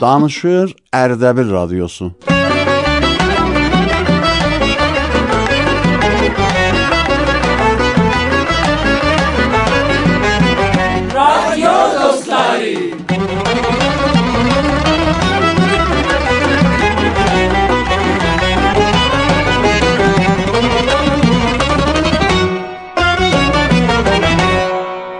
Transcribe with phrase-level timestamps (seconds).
[0.00, 2.12] Danışır Ərdəbil Radiosu.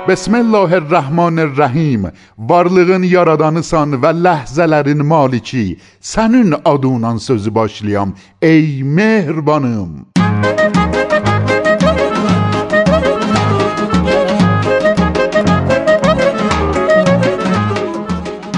[0.08, 2.06] Bismillahir-Rəhmanir-Rəhim.
[2.38, 5.76] Varlığın yaradanısan və ləhzələrin maliki.
[6.00, 10.06] Sənin adından sözü başlayam, ey mehribanım.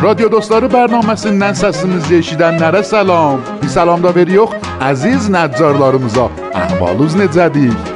[0.02, 3.42] Radyo dostları bərnaməsindən səsimizi eşidənlərə salam.
[3.62, 4.54] Bir salam da veririk
[4.92, 6.30] əziz nəccarlarımıza.
[6.66, 7.89] Əhvalınız necədir?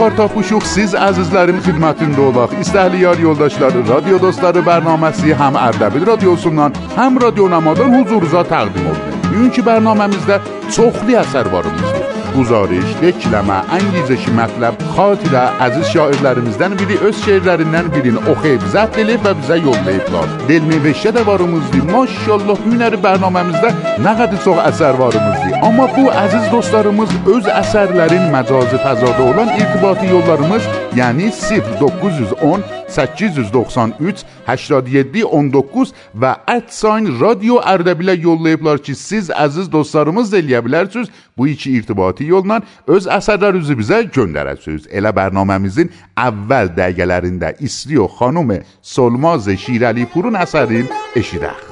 [0.00, 6.36] افتخار تا پوشوخ سیز عزیزلریم خدمتین دولاق استهلیار یولداشلار رادیو دوستلار برنامه هم اردبیل رادیو
[6.36, 10.40] سونان هم رادیو نمادان حضور زا تقدیم اولده اینکی برنامه مزده
[10.70, 18.64] چخلی اثر بارمزده Guzarış, dekləmə, əngizəşi mətləb, xatirə, əziz şairlərimizdən biri öz şeirlərindən birini oxuyub,
[18.74, 20.34] zəbt edib və bizə yollayıblar.
[20.48, 21.86] Delmevəşə də varımızdır.
[21.90, 23.74] Maşallah, günəri bərnaməmizdə
[24.06, 25.56] nə qədər çox əsər varımızdır.
[25.66, 35.24] Amma bu əziz dostlarımız öz əsərlərin məcazi təzadı olan irtibati yollarımız, yəni 0910 893 87
[35.24, 36.34] 19 və
[36.68, 41.08] @sign radio Ərdəbilə yollayıblar ki, siz əziz dostlarımız da eləyə bilərsiniz.
[41.38, 44.88] Bu iki irtibati yolla öz əsərlərinizi bizə göndərəsiniz.
[44.90, 48.50] Elə bərnaməmizin əvvəl dəqiqələrində İstiyo xanım
[48.82, 51.70] Solmaz Şirəli Purun əsərin eşidək.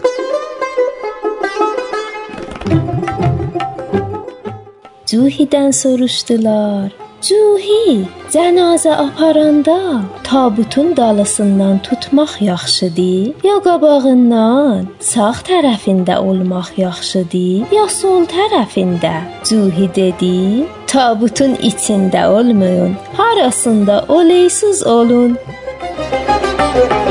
[5.09, 7.08] Cuhidən soruşdular.
[7.27, 18.23] Cuhi, cənazə aparanda tabutun dalısından tutmaq yaxşıdır, ya qabağından sağ tərəfində olmaq yaxşıdır, ya sol
[18.37, 19.15] tərəfində?
[19.49, 20.39] Cuhi dedi:
[20.87, 25.39] Tabutun içində olmayın, harasında oleysuz olun.
[26.11, 27.08] Xanım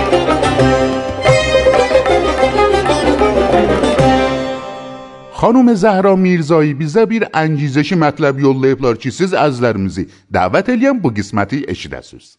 [5.38, 12.38] Zəhra Mirzایی bizə bir əngizəşi mətləb yollayıblar ki, siz əzlərimizi dəvət eləyən bu qisməti eşidəsiniz.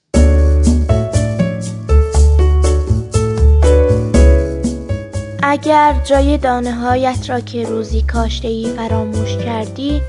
[5.42, 10.02] اگر جای دانه هایت را که روزی کاشته ای فراموش کردی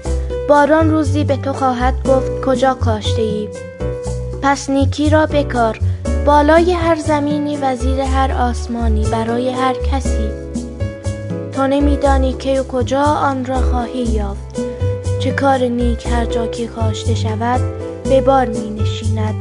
[0.49, 3.47] باران روزی به تو خواهد گفت کجا کاشته ای
[4.41, 5.79] پس نیکی را بکار
[6.25, 10.48] بالای هر زمینی وزیر هر آسمانی برای هر کسی.
[11.59, 14.61] تو نمیدانی که و کجا آن را خواهی یافت.
[15.19, 17.61] چه کار نیک هر جا که کاشته شود
[18.03, 19.35] به بار می نشیند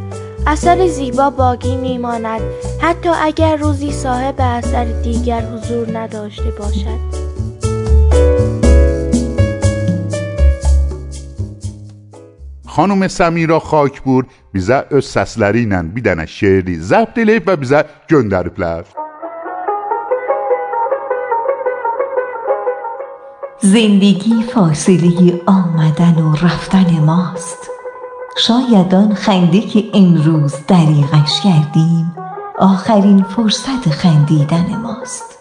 [0.47, 2.41] اثر زیبا باقی می ماند
[2.81, 7.29] حتی اگر روزی صاحب اثر دیگر حضور نداشته باشد.
[12.75, 14.23] Xanım Səmira Xakbur
[14.55, 17.55] bizə öz səsləri ilə bir dənə şeiri zəbt eləyib və
[23.61, 27.71] زندگی فاصله آمدن و رفتن ماست.
[28.37, 32.17] شاید آن خنده که امروز دریغش کردیم
[32.59, 35.39] آخرین فرصت خندیدن ماست.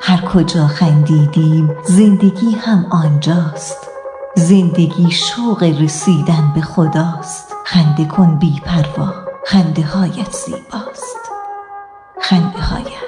[0.00, 3.88] هر کجا خندیدیم زندگی هم آنجاست.
[4.36, 7.52] زندگی شوق رسیدن به خداست.
[7.64, 9.14] خنده کن بی پروا
[9.46, 11.16] خنده هایت زیباست.
[12.20, 13.01] خنده هایت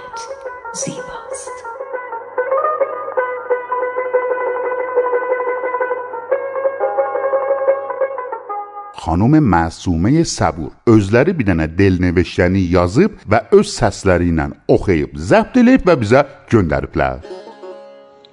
[9.15, 15.85] Xanım Məsumə Səbur özləri bir dənə delnevşəni yazıb və öz səsləri ilə oxuyub, zəbt edib
[15.87, 17.23] və bizə göndəriblər.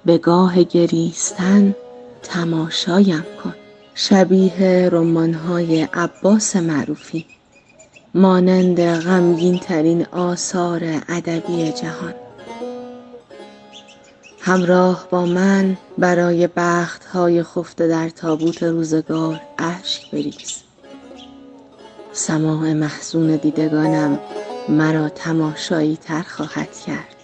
[0.06, 1.74] به گاه گریستن
[2.22, 3.54] تماشایم کن.
[3.94, 7.26] شبیه رمانهای عباس معروفی.
[8.14, 12.14] مانند غمگین ترین آثار ادبی جهان.
[14.40, 20.61] همراه با من برای بخت های خفته در تابوت روزگار اشک بریز.
[22.12, 24.18] سماع محزون دیدگانم
[24.68, 27.16] مرا تماشایی تر خواهد کرد.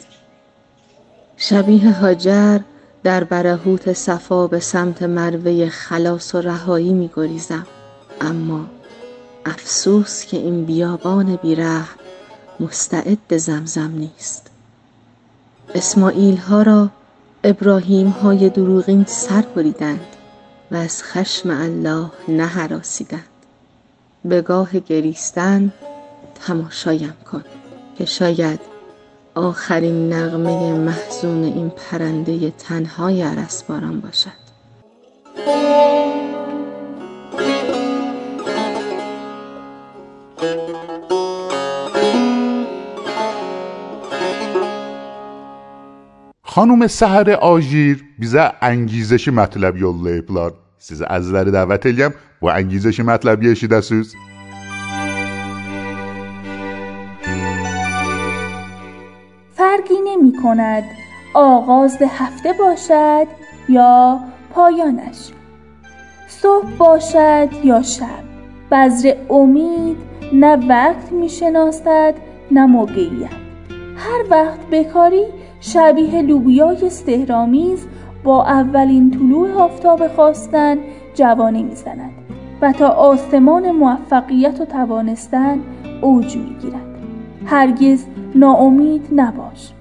[1.37, 2.58] شبیه هاجر
[3.02, 7.67] در برهوت صفا به سمت مروه خلاص و رهایی می گریزم.
[8.20, 8.67] اما
[9.46, 11.99] افسوس که این بیابان بیرحم
[12.61, 14.50] مستعد زمزم نیست.
[15.75, 16.90] اسماعیل ها را
[17.44, 20.06] ابراهیم های دروغین سر بریدند
[20.70, 23.38] و از خشم الله نهراسیدند.
[24.28, 25.72] به گاه گریستن
[26.46, 27.44] تماشایم کن
[27.98, 28.60] که شاید
[29.34, 34.48] آخرین نغمه محزون این پرنده تنهای عرسباران باشد.
[46.42, 53.02] خانم سهر آژیر بیزه انگیزشی مطلب یا اپلار سیزه از ذره دعوت الیم bu əngizəşi
[53.11, 54.08] mətləbi eşidəsiniz.
[59.58, 60.85] فرقی نمی کند
[61.35, 63.26] آغاز هفته باشد
[63.69, 64.20] یا
[64.55, 65.19] پایانش.
[66.29, 68.25] صبح باشد یا شب.
[68.70, 69.96] بذر امید
[70.32, 72.14] نه وقت می شناسد
[72.50, 73.31] نه موقعیت.
[73.96, 75.25] هر وقت بکاری
[75.61, 77.87] شبیه لوبیای سهرامیز
[78.25, 80.79] با اولین طلوع آفتاب خواستن
[81.14, 82.17] جوانه می‌زند
[82.62, 85.58] و تا آسمان موفقیت و توانستن
[86.00, 86.99] اوج می‌گیرد
[87.46, 89.72] هرگز ناامید نباش.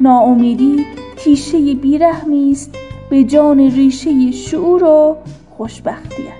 [0.00, 0.86] ناامیدی
[1.16, 2.74] تیشه بیرحمی است
[3.10, 5.16] به جان ریشه شعور و
[5.56, 6.38] خوشبختیت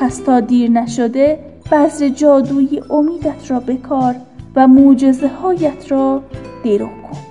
[0.00, 1.38] پس تا دیر نشده
[1.72, 4.14] بذر جادوی امیدت را بکار
[4.56, 6.22] و معجزه هایت را
[6.64, 7.25] درو کن.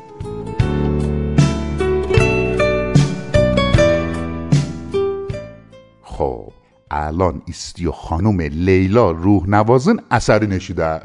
[6.91, 11.01] الان ایستی و خانم لیلا روح نوازن اثری نشیده.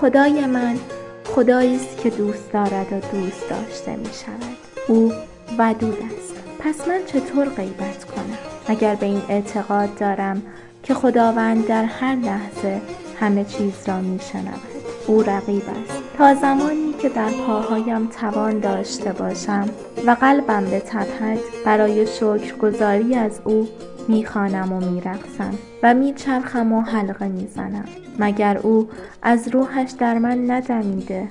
[0.00, 0.76] خدای من
[1.24, 4.56] خدایی است که دوست دارد و دوست داشته می شود
[4.88, 5.12] او
[5.58, 6.34] ودود است.
[6.58, 8.13] پس من چطور غیبت کنم؟
[8.66, 10.42] اگر به این اعتقاد دارم
[10.82, 12.80] که خداوند در هر لحظه
[13.20, 14.60] همه چیز را می شنود
[15.06, 16.02] او رقیب است.
[16.18, 19.68] تا زمانی که در پاهایم توان داشته باشم
[20.06, 23.68] و قلبم به تپد برای شکرگزاری از او
[24.08, 27.84] می‌خوانم و میرقصم و میچرخم و حلقه می‌زنم.
[28.18, 28.88] مگر او
[29.22, 31.28] از روحش در من ندمیده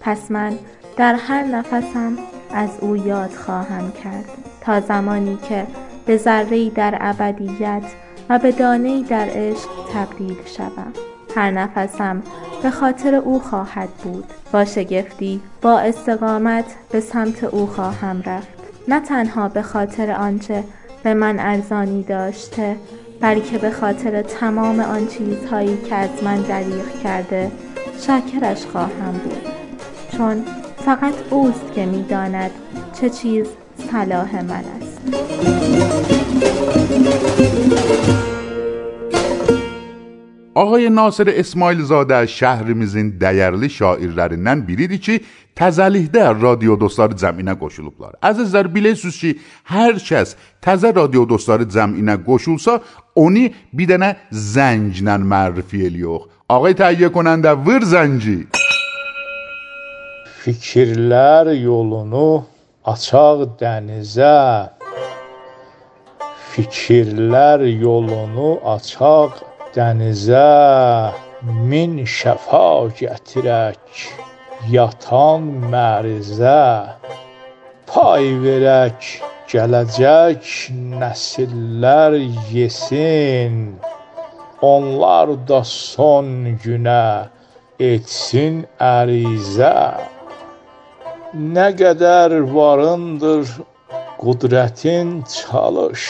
[0.00, 0.58] پس من
[0.96, 2.18] در هر نفسم
[2.54, 4.24] از او یاد خواهم کرد.
[4.60, 5.66] تا زمانی که
[6.06, 7.82] به ذره در ابدیت
[8.28, 10.92] و به دانه در عشق تبدیل شوم.
[11.36, 12.22] هر نفسم
[12.62, 14.24] به خاطر او خواهد بود.
[14.52, 18.48] با شگفتی با استقامت به سمت او خواهم رفت.
[18.88, 20.64] نه تنها به خاطر آنچه
[21.02, 22.76] به من ارزانی داشته
[23.20, 27.50] بلکه به خاطر تمام آن چیزهایی که از من دریغ کرده
[28.06, 29.48] شاکرش خواهم بود.
[30.16, 30.44] چون
[30.76, 32.50] فقط اوست که می‌داند
[33.00, 33.46] چه چیز
[33.92, 35.81] صلاح من است.
[40.54, 45.14] Ağay Nasir İsmailzadə şəhrimizin dəyərli şairlərindən biridir ki,
[45.56, 48.18] təzəlikdə radio dostları cəminə qoşulublar.
[48.20, 49.30] Əzizlər, bilirsiniz ki,
[49.72, 50.34] hər kəs
[50.64, 52.76] təzə radio dostları cəminə qoşulsa,
[53.16, 54.12] onu bir dənə
[54.52, 56.28] zənglə mərrifi eləyox.
[56.52, 58.36] Ağay təhiyyə konəndə vır zəngi.
[60.44, 62.44] Fikirlər yolunu
[62.92, 64.81] açaq dənizə.
[66.52, 69.38] Fikirlər yolunu açaq
[69.72, 70.48] dənizə
[71.70, 72.66] min şəfa
[72.98, 74.02] gətirək
[74.74, 76.58] yatan mərizə.
[77.88, 79.08] Pay verək
[79.54, 80.52] gələcək
[81.00, 82.18] nəsillər
[82.52, 83.56] yesin
[84.74, 87.32] onlar da son günə
[87.80, 88.60] etsin
[88.92, 89.74] ərizə.
[91.56, 93.48] Nə qədər varındır
[94.20, 96.06] qudrətin çalış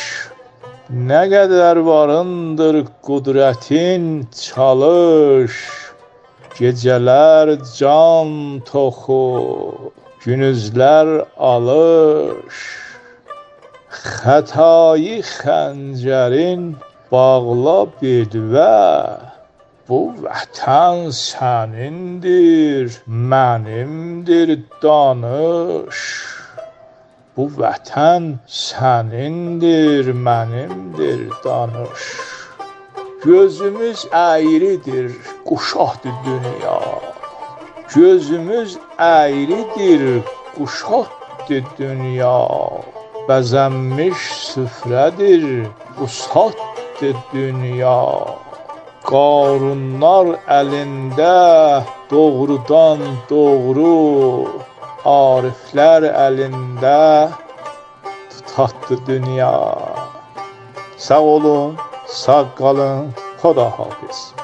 [0.92, 5.54] Nə qədər varındır qudrətin çalış
[6.58, 9.24] Gecələr can toxu
[10.20, 12.60] Günüzlər alış.
[13.88, 16.68] Xətayı xəncərin
[17.08, 18.76] bağla bedvə
[19.88, 26.04] Bu vətən sənindir, mənimdir danış
[27.36, 28.24] Bu vətən
[28.54, 32.08] sənindir, mənimdir danış.
[33.24, 35.14] Gözümüz əyridir,
[35.48, 36.74] quşaqdır dünya.
[37.94, 38.74] Gözümüz
[39.06, 40.04] əyridir,
[40.58, 42.36] quşaqdır dünya.
[43.30, 45.46] Bəzənmiş süfrədir,
[46.00, 48.02] qusatdır dünya.
[49.08, 51.38] Qarunlar əlində
[52.12, 53.96] doğrudan doğru
[55.08, 57.32] ariflər əlində
[58.54, 59.52] tatlı dünya.
[60.98, 63.10] Sağ olun, sağ qalın,
[63.42, 64.41] Xudahafiz.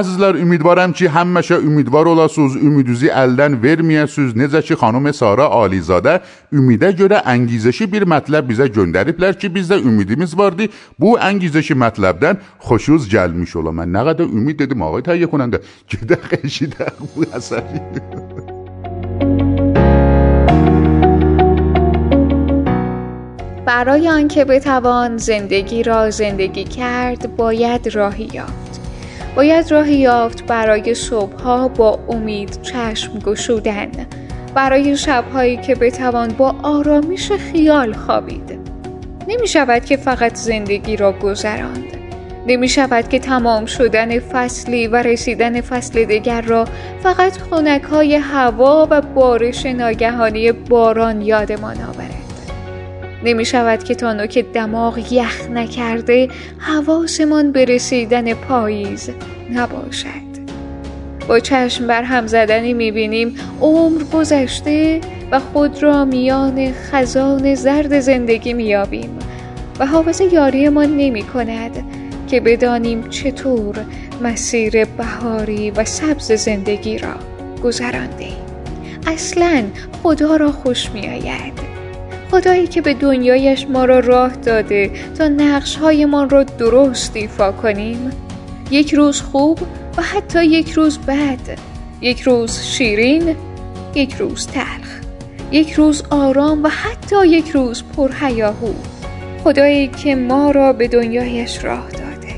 [0.00, 4.32] Əzizlər, ümidvaram ki, həmişə ümidvar olasınız, ümidinizi əldən verməyəsiniz.
[4.38, 6.14] Necə ki, xanım Sara Alizadə
[6.56, 10.70] ümidə görə əngizəşi bir mətləb bizə göndəriblər ki, bizdə ümidimiz vardı.
[11.00, 13.74] Bu əngizəşi mətləbdən xoşuz gəlmiş ola.
[13.82, 15.60] Mən nə qədər ümid dedim ağay təhiyyə کننده.
[15.92, 17.84] Gedək eşidək bu əsəri.
[23.70, 28.69] برای آنکه بتوان زندگی را زندگی کرد باید راهی یافت
[29.36, 33.88] باید راهی یافت برای صبحها با امید چشم گشودن
[34.54, 38.60] برای شبهایی که بتوان با آرامش خیال خوابید.
[39.28, 41.96] نمی شود که فقط زندگی را گذراند.
[42.46, 46.64] نمی شود که تمام شدن فصلی و رسیدن فصل دیگر را
[47.02, 52.29] فقط خونک های هوا و بارش ناگهانی باران یادمان آورد.
[53.24, 59.10] نمی شود که تا نوک دماغ یخ نکرده حواسمان به رسیدن پاییز
[59.52, 60.30] نباشد.
[61.28, 65.00] با چشم بر هم زدنی می بینیم عمر گذشته
[65.30, 69.18] و خود را میان خزان زرد زندگی می یابیم
[69.78, 71.84] و حافظ یاریمان نمی کند
[72.28, 73.74] که بدانیم چطور
[74.22, 77.14] مسیر بهاری و سبز زندگی را
[77.64, 78.28] گذرانده.
[79.06, 79.62] اصلا
[80.02, 81.79] خدا را خوش می آید.
[82.30, 88.10] خدایی که به دنیایش ما را راه داده تا نقش هایمان را درست ایفا کنیم.
[88.70, 89.58] یک روز خوب
[89.96, 91.58] و حتی یک روز بد.
[92.00, 93.36] یک روز شیرین
[93.94, 95.00] یک روز تلخ.
[95.52, 98.72] یک روز آرام و حتی یک روز پرهیاهو.
[99.44, 102.34] خدایی که ما را به دنیایش راه داده.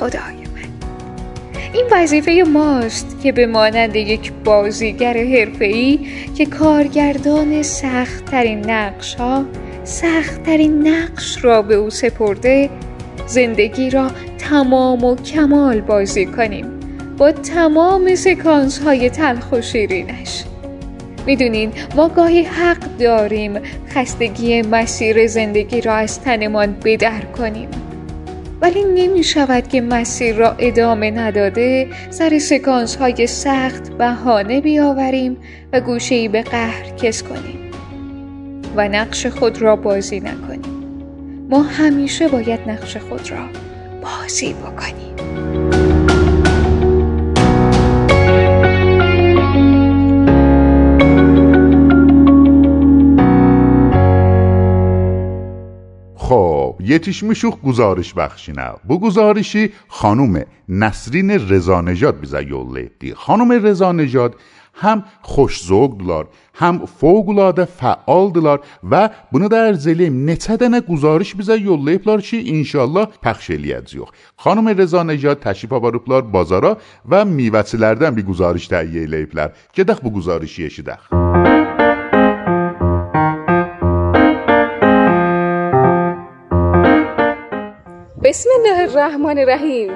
[0.00, 0.39] خدای.
[1.72, 5.98] این وظیفه ماست که به مانند یک بازیگر حرفه‌ای
[6.36, 9.44] که کارگردان سختترین نقش ها
[9.84, 12.70] سختترین نقش را به او سپرده
[13.26, 16.66] زندگی را تمام و کمال بازی کنیم
[17.18, 20.44] با تمام سکانس های تلخ و شیرینش.
[21.26, 27.68] می‌دونین ما گاهی حق داریم خستگی مسیر زندگی را از تنمان بدر کنیم.
[28.60, 35.36] ولی نمی شود که مسیر را ادامه نداده سر سکانس های سخت بهانه بیاوریم
[35.72, 37.70] و گوشه به قهر کس کنیم
[38.76, 40.80] و نقش خود را بازی نکنیم.
[41.50, 43.46] ما همیشه باید نقش خود را
[44.02, 45.89] بازی بکنیم.
[56.84, 64.36] یتیشمیشوخ گزارش بخشی نه بو گزارشی خانوم نسرین رزا نجاد بیزا یول خانوم رزا نجاد
[64.74, 68.60] هم خوش زوگ دلار هم فوقلاده فعال دلار
[68.90, 74.68] و بنا در زلیم نتدنه گزارش بیزا یول لیدی بلار چی؟ انشالله پخشیلی ازیوخ خانوم
[74.68, 76.76] رزا نجاد تشریف آورو بلار بازارا
[77.08, 77.76] و میوتی
[78.14, 81.29] بی گزارش تاییه لیدی بلار که دخ بو گزارشیشی دخ.
[88.30, 89.92] Bismillahirrahmanirrahim.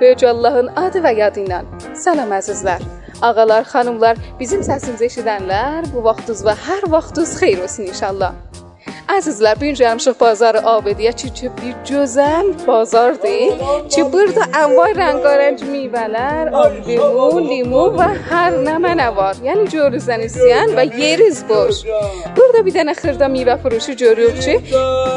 [0.00, 1.60] Böyük Allahın adı və yadı ilə.
[1.94, 2.82] Salam əzizlər.
[3.22, 8.34] Ağalar, xanımlar, bizim səsimizi eşidənlər bu vaxtınız və hər vaxtınız xeyir olsun inşallah.
[9.08, 13.88] Bu gün gəlmişik bazarı Abediyə ki, ki bir gözəl bazardır.
[13.88, 16.50] Ki burada envay rəngarəng meyvələr,
[16.88, 19.38] limon, limon və hər nə mənə var.
[19.46, 21.84] Yəni görürsən istəyən və yeriz boş.
[22.36, 24.54] Burada bir dənə xırda meyvə furuşu görürük ki,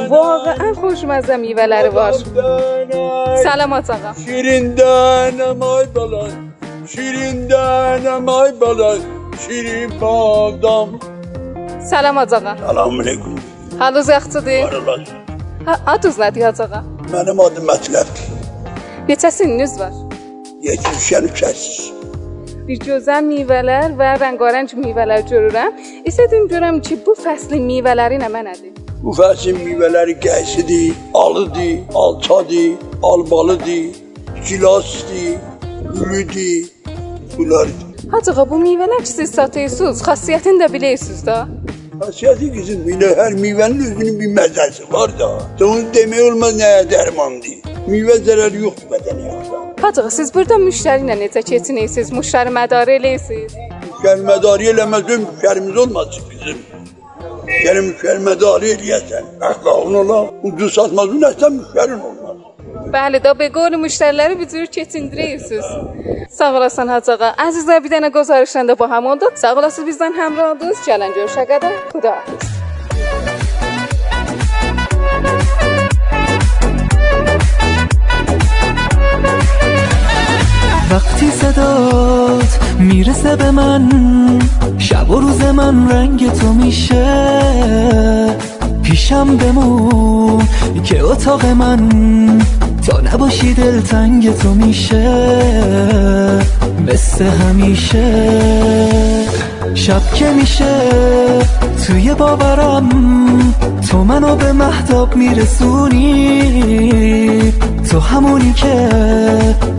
[0.10, 2.14] واقعا خوشمزه میوهləri var.
[3.44, 4.12] Salamat ağa.
[4.26, 5.40] Şirindən
[5.74, 6.34] ay balan,
[6.92, 8.06] şirindən
[8.40, 9.00] ay balan,
[9.44, 10.90] şirin badam.
[11.92, 12.58] Salamat ağa.
[12.68, 13.59] Salam aleyküm.
[13.80, 15.06] Olasın.
[15.66, 16.82] Ha, adınız nədir ağa?
[17.14, 18.26] Mənim adım Mətləbdir.
[19.08, 19.94] Neçə sininiz var?
[20.62, 21.94] 73.
[22.68, 25.80] Bir gözəl meyvələr və rəngarəng meyvələr görürəm.
[26.12, 28.76] İstədim görəm ki, bu fəslin meyvələri nə mənədir?
[29.04, 33.86] Bu fəslin meyvələri gəysidir, alıdır, alçadır, albalıdır,
[34.50, 35.38] gilasdır,
[35.96, 36.70] gülüdür.
[37.38, 37.88] Bunlardır.
[38.12, 41.48] Hacığa bu meyvələr ki siz satıyorsunuz, xassiyyətini də bilirsiniz da.
[42.00, 45.28] Xasiyyəti qızım, elə hər meyvənin özünün bir məzəsi var da.
[45.66, 47.58] Onu demək olmaz nəyə dərmandır.
[47.92, 49.34] Meyvə zərəri yoxdur bədənə.
[49.82, 52.14] Hacığa siz burada müştəri ilə necə keçinirsiniz?
[52.20, 53.58] Müştəri mədarı eləyirsiniz?
[53.90, 56.62] Müştəri mədarı eləməzdən müştərimiz olmasın qızım.
[57.66, 62.38] Yəni müştəri mədarı eləyəsən, əxlaqın ola, ucuz satmazın əsən müştərin olmaz.
[62.94, 65.66] Bəli, da beqor müştəriləri bir keçindirirsiniz.
[66.30, 67.34] Sağ olasın Hacı ağa.
[67.46, 69.30] Əzizlər bir dənə göstərişlə də bu hamonda.
[69.36, 70.82] Sağ olasınız bizdən həmrəhdiniz.
[70.88, 71.78] Gələn görüşə qədər.
[71.94, 72.50] Xudahafiz.
[80.92, 83.84] وقتی صدات می‌رسه به من
[84.78, 87.06] شب و روز من رنگ تو میشه
[88.84, 90.48] پیشم بمون
[90.84, 91.90] که اتاق من
[93.14, 95.40] نباشی دلتنگ تو میشه
[96.88, 98.30] مثل همیشه.
[99.76, 100.76] شب که میشه
[101.88, 102.90] توی باورم
[103.92, 106.34] تو منو به محتاب میرسونی.
[107.92, 108.90] تو همونی که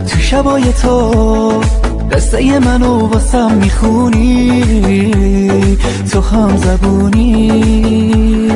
[0.07, 1.61] تو شبای تو
[2.11, 4.63] قصه منو واسم می‌خونی
[6.11, 8.51] تو هم زبونی.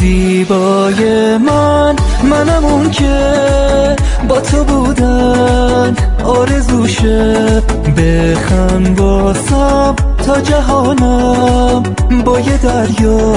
[0.00, 1.96] زیبای من
[2.30, 3.16] منم اون که
[4.28, 7.62] با تو بودن آرزوشه.
[7.96, 9.94] بخند واسم
[10.26, 11.82] تا جهانم
[12.24, 13.32] با یه دریا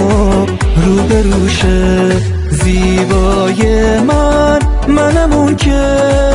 [0.86, 2.10] روبروشه.
[2.52, 6.29] زیبای من منم اون که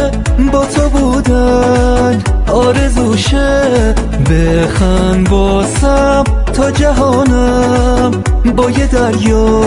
[2.67, 3.95] آرزوشه.
[4.31, 8.11] بخند واسم تا جهانم
[8.57, 9.61] با یه دریا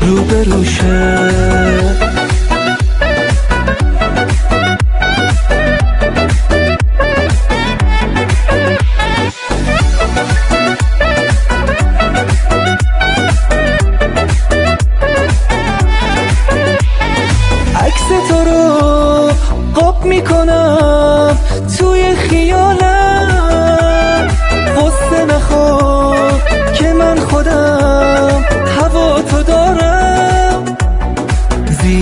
[0.00, 1.28] روبروشه.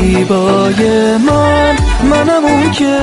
[0.07, 1.77] زیبای من
[2.11, 2.99] منم اون که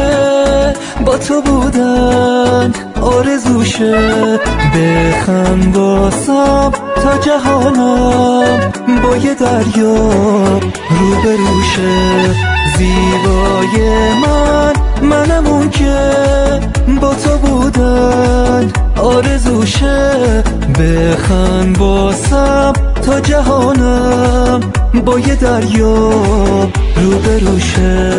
[1.05, 4.39] با تو بودن آرزوشه.
[4.75, 8.71] بخند واسم تا جهانم
[9.03, 12.29] با یه دریا روبروشه.
[12.77, 13.85] زیبای
[14.21, 15.95] من منم اون که
[17.01, 20.43] با تو بودن آرزوشه.
[20.79, 22.73] بخند واسم
[23.05, 26.09] تا جهانم با یه دریا
[26.95, 28.13] روبروشه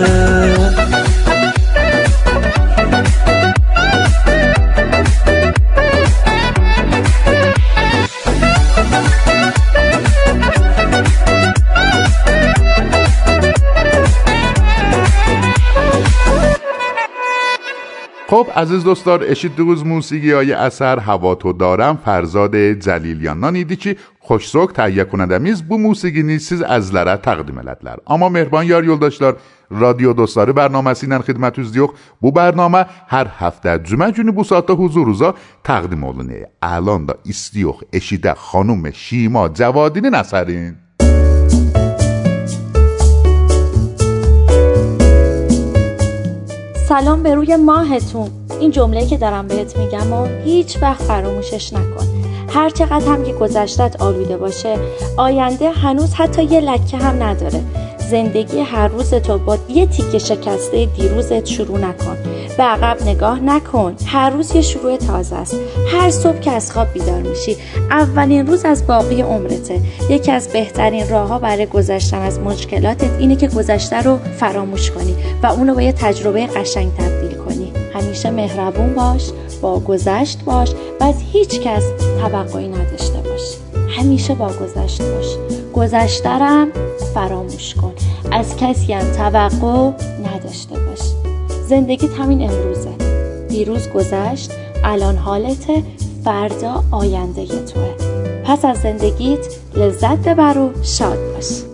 [18.26, 21.96] خب عزیز دوستار اشید دوز موسیقی های اثر هوا تو دارم.
[22.04, 27.60] فرزاد جلیلیان نانیدی که خوشسوک تهیه کننده میز بو موسیقی نیست سیز از لره تقدیم
[27.60, 29.36] لدلر اما مهربان یار یول داشتار
[29.70, 34.74] رادیو دوستار برنامه سینن خدمت از دیوخ بو برنامه هر هفته جمعه جونی بو ساعتا
[34.74, 35.34] حضور روزا
[35.64, 40.76] تقدیم اولونه الان دا استیوخ اشیده خانوم شیما جوادین نسرین
[47.00, 48.30] سلام به روی ماهتون.
[48.60, 52.06] این جمله که دارم بهت میگم و هیچ وقت فراموشش نکن.
[52.48, 54.78] هر چقدر هم که گذشتت آلوده باشه
[55.16, 57.62] آینده هنوز حتی یه لکه هم نداره.
[58.14, 62.16] زندگی هر روز تو با یه تیکه شکسته دیروزت شروع نکن
[62.56, 63.96] به عقب نگاه نکن.
[64.06, 65.56] هر روز یه شروع تازه است.
[65.88, 67.56] هر صبح که از خواب بیدار میشی
[67.90, 69.80] اولین روز از باقی عمرته.
[70.10, 75.46] یکی از بهترین راهها برای گذشتن از مشکلاتت اینه که گذشته رو فراموش کنی و
[75.46, 77.72] اونو با یه تجربه قشنگ تبدیل کنی.
[77.94, 81.84] همیشه مهربون باش با گذشت باش و از هیچ کس
[82.20, 83.56] توقعی نداشته باش.
[83.88, 85.63] همیشه با گذشت باش.
[85.74, 86.68] گذشترم
[87.14, 87.92] فراموش کن.
[88.32, 89.90] از کسی هم توقع
[90.34, 91.00] نداشته باش
[91.68, 92.90] زندگیت همین امروزه.
[93.48, 94.50] دیروز گذشت
[94.84, 95.82] الان حالته
[96.24, 97.94] فردا آینده توه.
[98.44, 101.73] پس از زندگیت لذت ببر و شاد باش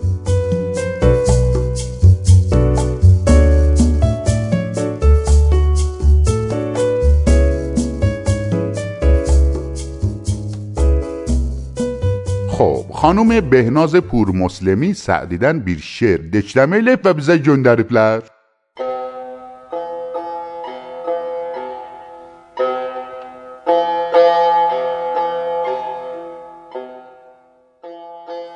[13.01, 18.21] خانم بهناز پور مسلمی سعدیدن بیر شعر دچلمیلیب و بیزه گندریبلر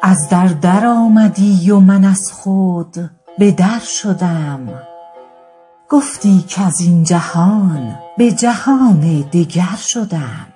[0.01, 2.95] از در در آمدی و من از خود
[3.39, 4.81] به در شدم.
[5.89, 10.54] گفتی که از این جهان به جهان دیگر شدم.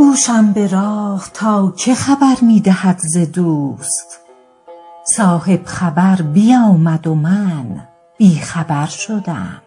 [0.00, 4.20] گوشم به راه تا که خبر می دهد ز دوست؟
[5.16, 9.62] صاحب خبر بیامد و من بیخبر شدم.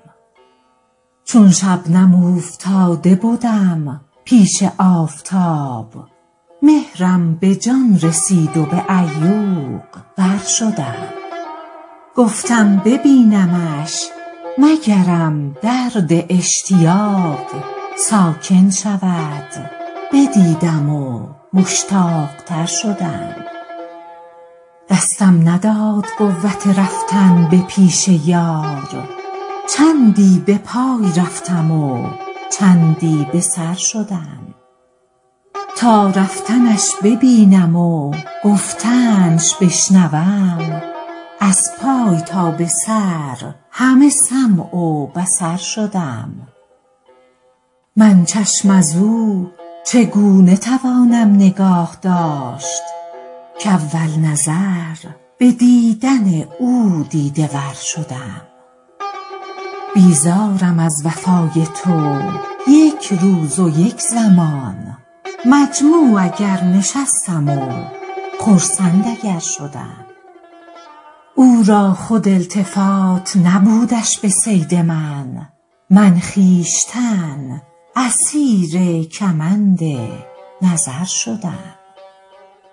[1.25, 5.93] چون شبنم اوفتاده بودم پیش آفتاب
[6.61, 9.83] مهرم به جان رسید و به عیوق
[10.17, 11.07] بر شدم.
[12.15, 14.01] گفتم ببینمش
[14.57, 17.47] مگرم درد اشتیاق
[17.97, 19.82] ساکن شود.
[20.13, 23.35] بدیدم و مشتاق تر شدم.
[24.89, 29.09] دستم نداد قوت رفتن به پیش یار.
[29.77, 32.09] چندی به پای رفتم و
[32.59, 34.55] چندی به سر شدم.
[35.77, 40.81] تا رفتنش ببینم و گفتنش بشنوم
[41.39, 46.33] از پای تا به سر همه سمع و بصر شدم.
[47.95, 49.51] من چشم از او
[49.85, 52.83] چگونه توانم نگاه داشت
[53.63, 58.41] کاول نظر به دیدن او دیده ور شدم؟
[59.95, 62.21] بیزارم از وفای تو
[62.67, 64.97] یک روز و یک زمان.
[65.45, 67.85] مجموع اگر نشستم و
[68.39, 70.05] خرسند اگر شدم.
[71.35, 75.49] او را خود التفات نبودش به صید من.
[75.89, 77.61] من خویشتن
[77.95, 79.79] اسیر کمند
[80.61, 81.75] نظر شدم.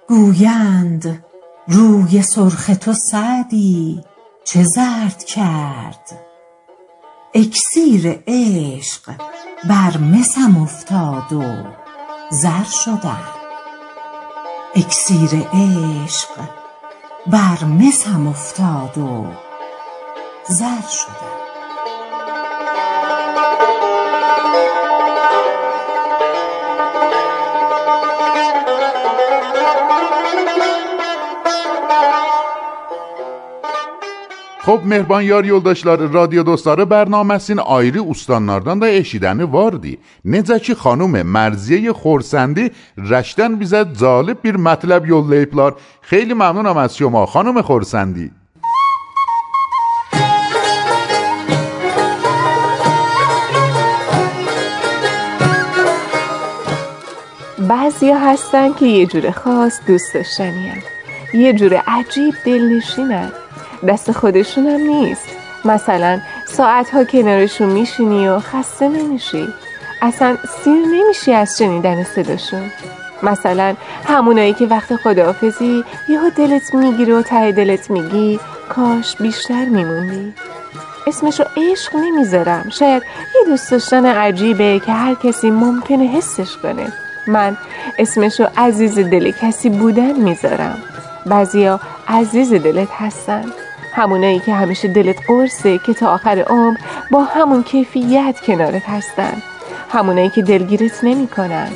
[0.08, 1.24] گویند
[1.68, 4.04] روی سرخ تو سعدی
[4.44, 6.20] چه زرد کرد.
[7.34, 9.10] اکسیر عشق
[9.68, 11.42] بر مسم افتاد و
[12.30, 13.28] زر شدم.
[14.74, 16.48] اکسیر عشق
[17.26, 19.26] بر مسم افتاد و
[20.48, 21.29] زر شدم.
[34.70, 39.96] Xo'p, mehriban yar yoldaşları, radio dostları bərnaməsinin ayrı ustanlardan da eşidəni vardı.
[40.24, 42.68] Necə ki, xanım Mərziyə Xorsendi
[43.10, 45.74] Rəşdən bizə cəlib bir mətləb yollayıblar.
[46.10, 48.30] Xeyli məmnunam az şuma, xanım Xorsendi.
[57.58, 60.72] بعضی هستن که یه جور خاص دوست داشتنی
[61.34, 63.32] یه جور عجیب دلنشینن
[63.88, 65.28] دست خودشون هم نیست.
[65.64, 69.48] مثلا ساعتها کنارشون میشینی و خسته نمیشی.
[70.02, 72.70] اصلا سیر نمیشی از شنیدن صداشون.
[73.22, 80.34] مثلا همونایی که وقت خداحافظی یهو دلت می‌گیره و ته دلت میگی کاش بیشتر میموندی.
[81.06, 82.68] اسمشو عشق نمی‌ذارم.
[82.70, 83.02] شاید
[83.34, 86.92] یه دوست داشتن عجیبه که هر کسی ممکنه حسش کنه.
[87.26, 87.56] من
[87.98, 90.78] اسمشو عزیز دل کسی بودن می‌ذارم.
[91.26, 93.44] بعضیا عزیز دلت هستن.
[93.92, 96.76] همونایی که همیشه دلت قرصه که تا آخر عمر
[97.10, 99.42] با همون کیفیت کنارت هستن.
[99.90, 101.68] همونایی که دلگیرت نمی‌کنن.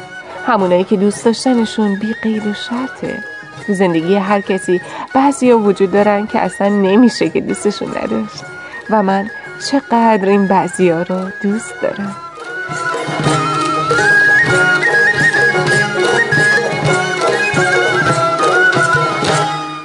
[0.46, 3.18] همونایی که دوست داشتنشون بی قید و شرطه.
[3.66, 4.80] تو زندگی هر کسی
[5.14, 8.44] بعضیا وجود دارن که اصلا نمیشه که دوستشون نداشت.
[8.90, 9.30] و من
[9.70, 12.16] چقدر این بعضیا رو دوست دارم.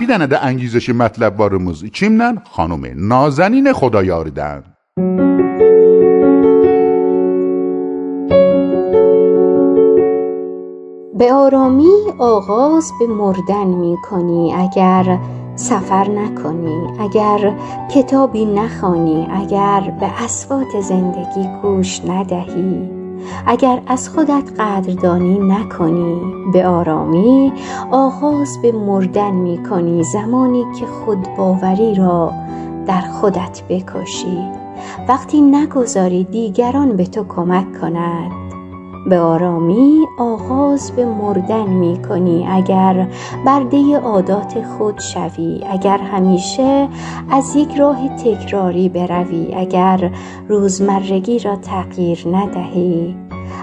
[0.10, 2.32] Dənə də əngizəşi mətləblarımız kimlə?
[2.56, 4.64] Xanım Nazənin Xodayarıdan.
[11.20, 15.20] به آرامی آغاز به مردن می کنی اگر
[15.56, 17.54] سفر نکنی اگر
[17.94, 22.99] کتابی نخوانی اگر به اسوات زندگی گوش ندهی
[23.46, 26.22] اگر از خودت قدردانی نکنی
[26.54, 27.54] به آرامی
[27.92, 32.34] آغاز به مردن می کنی زمانی که خود باوری را
[32.88, 34.38] در خودت بکشی.
[35.08, 38.49] وقتی نگذاری دیگران به تو کمک کند
[39.06, 43.08] به آرامی آغاز به مردن می کنی اگر
[43.46, 46.88] برده عادات خود شوی اگر همیشه
[47.32, 50.12] از یک راه تکراری بروی اگر
[50.48, 53.16] روزمرگی را تغییر ندهی.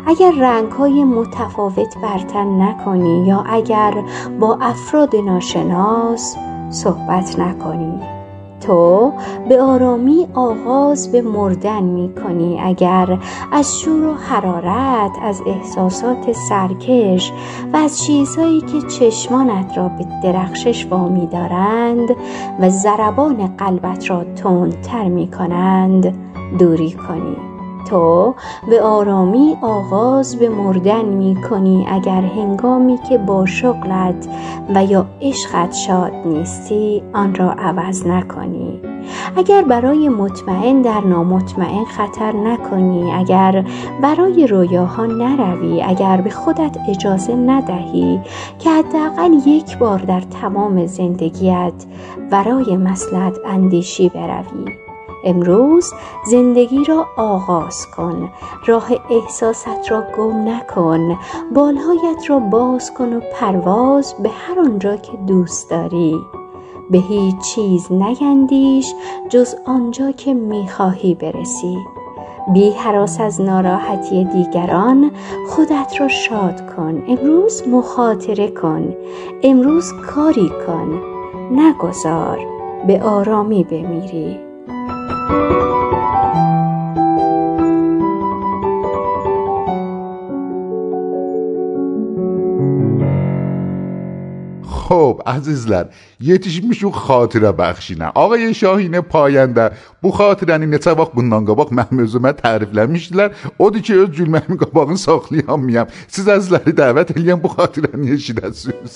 [0.06, 4.04] اگر رنگ های متفاوت برتن نکنی یا اگر
[4.40, 6.36] با افراد ناشناس
[6.70, 8.15] صحبت نکنی.
[8.66, 9.12] تو
[9.48, 13.18] به آرامی آغاز به مردن می کنی اگر
[13.52, 17.32] از شور و حرارت از احساسات سرکش
[17.72, 22.08] و از چیزهایی که چشمانت را به درخشش وامی دارند
[22.60, 26.14] و ضربان قلبت را تندتر می کنند
[26.58, 27.55] دوری کنی.
[27.86, 28.34] تو
[28.70, 34.28] به آرامی آغاز به مردن می کنی اگر هنگامی که با شغلت
[34.74, 38.80] و یا عشقت شاد نیستی آن را عوض نکنی.
[39.36, 43.64] اگر برای مطمئن در نامطمئن خطر نکنی اگر
[44.02, 48.20] برای رویاها نروی اگر به خودت اجازه ندهی
[48.58, 51.84] که حداقل یک بار در تمام زندگیت
[52.30, 54.85] برای مسلحت اندیشی بروی.
[55.26, 55.92] امروز
[56.30, 58.30] زندگی را آغاز کن
[58.66, 61.18] راه احساست را گم نکن
[61.54, 66.16] بالهایت را باز کن و پرواز به هر آنجا که دوست داری.
[66.90, 68.94] به هیچ چیز نیندیش
[69.28, 71.76] جز آنجا که می‌خواهی برسی.
[72.52, 75.10] بی حراس از ناراحتی دیگران
[75.48, 77.02] خودت را شاد کن.
[77.08, 78.94] امروز مخاطره کن.
[79.42, 81.00] امروز کاری کن.
[81.50, 82.38] نگذار.
[82.86, 84.45] به آرامی بمیری.
[94.88, 95.86] خب azizler
[96.20, 98.08] yetişmiş xatirə bəxşinə.
[98.22, 99.64] Ağay Şahinə payəndə
[100.02, 103.30] bu xatirəni neçə vaxt bundan qabaq mənim özümə tərifləmişdilər.
[103.58, 105.90] Odur ki, öz gülməmin qabağını saxlayamayam.
[106.08, 108.94] Siz əzizləri dəvət eləyəm bu xatirəni eşidəsiniz.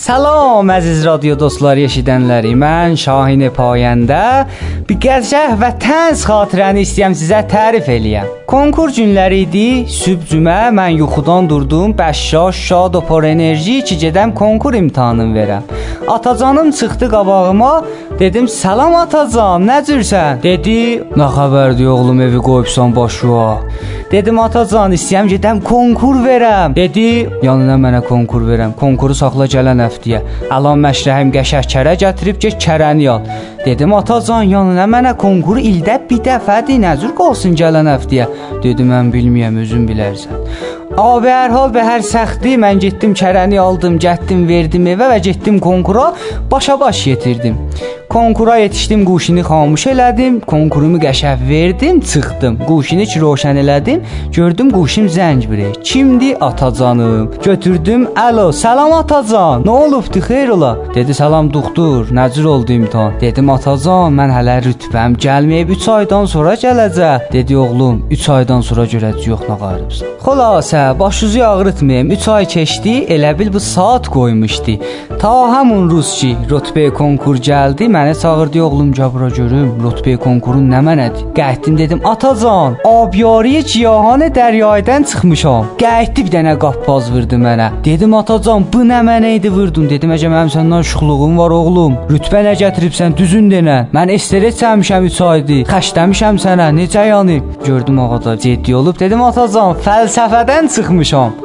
[0.00, 2.54] Salam əziz radio dostları eşidənləri.
[2.56, 4.20] Mən Şahin Payəndə
[4.88, 8.30] bir qəzəh və tənz xatirəni istəyəm sizə tərif eləyəm.
[8.48, 9.66] Konkur günləri idi.
[9.92, 15.68] Sübh cümə mən yuxudan durdum, bəşşaş, şad və por enerji ki gedəm konkur imtahanını verəm.
[16.08, 17.72] Atacanım çıxdı qabağıma,
[18.18, 20.80] dedim: "Salam atacan, nə cürsən?" Dedi:
[21.18, 23.48] "Nə xəbərdir oğlum, evi qoyubsan başına."
[24.10, 28.72] Dedim: "Atacan, istəyirəm gedəm konkur verəm." Dedi: "Yəni nə mənə konkur verəm?
[28.80, 30.20] Konkuru saxla gələn həftəyə.
[30.56, 33.20] Alan məşrəhim qəşəng kərə gətirib get kərəni al."
[33.66, 38.26] Dedim: "Atacan, nə mənə konkur ildə bir dəfədir, nəzür qalsın gələn həftəyə."
[38.64, 40.34] Dedi: "Mən bilmirəm, özün bilərsən."
[40.98, 45.60] Abi hər hal və hər səxti mən getdim kərəni aldım, getdim verdim evə və getdim
[45.60, 46.12] konkura
[46.50, 47.56] başa baş yetirdim.
[48.10, 52.56] Konkura yetişdim, quşini xamuş elədim, konkurumu qəşəng verdim, çıxdım.
[52.68, 54.00] Quşini ki roşən elədim,
[54.36, 55.74] gördüm quşum zəng vurur.
[55.84, 56.36] Kimdi?
[56.36, 57.30] Atacanım.
[57.44, 59.62] Götürdüm, "Alo, salam atacan.
[59.62, 60.18] Nə olubdu?
[60.28, 65.88] Xeyr ola?" Dedi: "Salam doktor, nəcür oldu imtahan?" Dedim: "Atacan, mən hələ rütbəm gəlməyib 3
[65.88, 72.10] aydan sonra gələcək." Dedi: "Oğlum, 3 aydan sonra görəcəyik nə qaribsən." Xülasə, başınızı ağrıtmayım.
[72.10, 74.74] 3 ay keçdi, elə bil bu saat qoymuşdu.
[75.20, 80.80] Ta həmin rus ki, rütbə konkur gəldi, məni çağırdı oğlum cabra görüm, rütbə konkurun nə
[80.86, 81.24] mənədir?
[81.36, 85.66] Qayıtdım dedim, atacan, abyari cihan dəryaydan çıxmışam.
[85.80, 87.68] Qayıtdı bir dənə qappaz vurdu mənə.
[87.84, 89.88] Dedim, atacan, bu nə mənə idi vurdun?
[89.92, 91.98] Dedim, əcə mənim səndən şuxluğum var oğlum.
[92.12, 93.78] Rütbə nə gətiribsən, düzün denə.
[93.96, 95.64] Mən estere çəmişəm 3 aydır.
[95.72, 97.66] Xəstəmişəm sənə, necə yanıb?
[97.66, 99.00] Gördüm ağada ciddi olub.
[99.00, 101.36] Dedim, atacan, fəlsəfədən çıxmışam.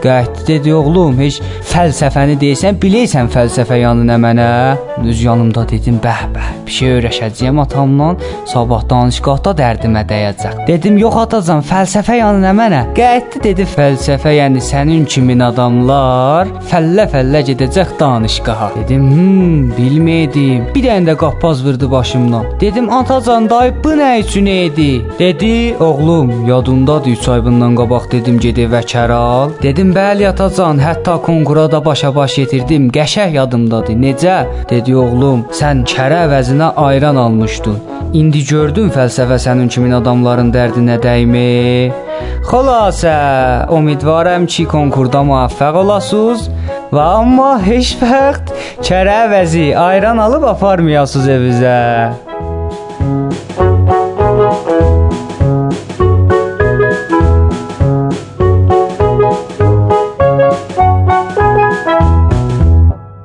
[0.00, 4.48] Qəhd dedi oğlum, heç fəlsəfəni deyirsən, bilirsən fəlsəfə yanı nə mənə?
[5.04, 8.16] Düz yanımda dedim, bəh bəh, bir şey öyrəşəcəyəm atamdan,
[8.48, 10.62] sabah danışqahda dərdimə dəyəcək.
[10.68, 12.80] Dedim, yox atacan, fəlsəfə yanı nə mənə?
[12.96, 18.70] Qəhd dedi, fəlsəfə yəni sənin kimin adamlar fəllə-fəllə gedəcək danışqaha.
[18.78, 20.66] Dedim, hmm, bilmədim.
[20.74, 22.48] Bir dənə də qappaz vurdu başımdan.
[22.60, 24.90] Dedim, atacan, dayı bu nə üçün idi?
[25.18, 29.56] Dedi, oğlum, yadındadır 3 ay bundan qabaq dedim ged evə kəral.
[29.62, 32.88] Dedim, bəli atacan, hətta konkura da başa-baş yetirdim.
[32.96, 33.96] Qəşəng yadımdadır.
[34.04, 34.36] Necə?
[34.70, 37.78] Dedi oğlum, sən kərə əvəzinə ayran almışdın.
[38.20, 41.92] İndi gördün fəlsəfə sənin kimin adamların dərdinə dəymir.
[42.50, 43.14] Xülasə,
[43.76, 46.48] ümidvaram ki, konkurda muvaffəq olasınız
[46.94, 48.50] və amma heç vaxt
[48.86, 52.29] kərə əvəzi ayran alıb aparmayasınız evizə.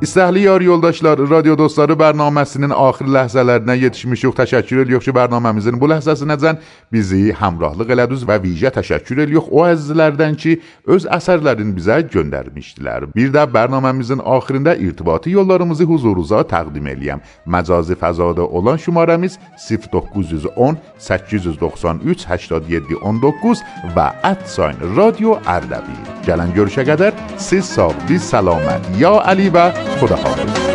[0.05, 4.35] İstəhli yoldaşlar, radio dostları bərnaməsinin axır ləhzələrinə yetişmişik.
[4.37, 6.59] Təşəkkür edirik ki, bərnaməmizin bu ləhzəsinəcən
[6.93, 10.59] bizi həmrahlıq elədiniz və vicə təşəkkür edirik o əzizlərdən ki,
[10.93, 13.07] öz əsərlərini bizə göndərmişdilər.
[13.17, 17.25] Bir də bərnaməmizin axırında irtibati yollarımızı huzurunuza təqdim eləyəm.
[17.49, 23.65] Məcazi fəzada olan şumarəmiz 0910 893 87 19
[23.97, 24.07] və
[24.53, 25.97] @sign radio Ərdəbil.
[26.29, 28.85] Gələn görüşə qədər siz sağ, biz salamat.
[29.01, 30.74] Ya Ali və 做得好